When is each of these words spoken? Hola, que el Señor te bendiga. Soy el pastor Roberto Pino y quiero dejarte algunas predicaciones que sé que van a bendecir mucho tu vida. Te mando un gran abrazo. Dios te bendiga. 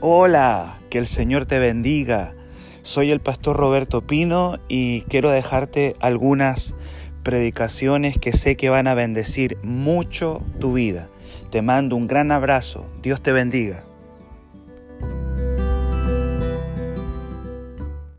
Hola, 0.00 0.78
que 0.90 0.98
el 0.98 1.06
Señor 1.06 1.46
te 1.46 1.58
bendiga. 1.58 2.34
Soy 2.82 3.10
el 3.10 3.20
pastor 3.20 3.56
Roberto 3.56 4.06
Pino 4.06 4.58
y 4.68 5.00
quiero 5.02 5.30
dejarte 5.30 5.96
algunas 6.00 6.74
predicaciones 7.22 8.18
que 8.18 8.34
sé 8.34 8.58
que 8.58 8.68
van 8.68 8.88
a 8.88 8.94
bendecir 8.94 9.56
mucho 9.62 10.42
tu 10.60 10.74
vida. 10.74 11.08
Te 11.50 11.62
mando 11.62 11.96
un 11.96 12.08
gran 12.08 12.30
abrazo. 12.30 12.84
Dios 13.00 13.22
te 13.22 13.32
bendiga. 13.32 13.84